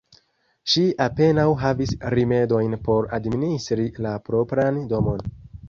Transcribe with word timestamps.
Ŝi 0.75 0.85
apenaŭ 1.05 1.45
havis 1.65 1.93
rimedojn 2.15 2.75
por 2.89 3.11
administri 3.21 3.89
la 4.07 4.17
propran 4.31 4.85
domon. 4.97 5.25